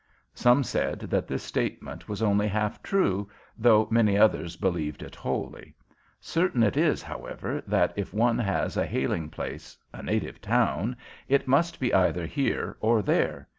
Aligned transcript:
Some 0.33 0.63
said 0.63 1.01
that 1.01 1.27
this 1.27 1.43
statement 1.43 2.09
was 2.09 2.23
only 2.23 2.47
half 2.47 2.81
true, 2.81 3.29
though 3.55 3.87
many 3.91 4.17
others 4.17 4.55
believed 4.55 5.03
it 5.03 5.13
wholly. 5.13 5.75
Certain 6.19 6.63
it 6.63 6.75
is, 6.75 7.03
however, 7.03 7.61
that 7.67 7.93
if 7.95 8.11
one 8.11 8.39
has 8.39 8.77
a 8.77 8.87
hailing 8.87 9.29
place, 9.29 9.77
a 9.93 10.01
native 10.01 10.41
town, 10.41 10.95
it 11.27 11.47
must 11.47 11.79
be 11.79 11.93
either 11.93 12.25
here 12.25 12.77
or 12.79 13.03
there. 13.03 13.47